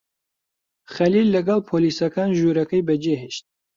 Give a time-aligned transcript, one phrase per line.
[0.93, 3.43] خەلیل لەگەڵ پۆلیسەکان ژوورەکەی بەجێهێشت.